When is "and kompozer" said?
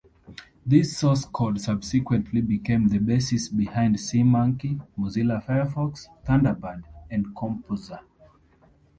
7.11-7.99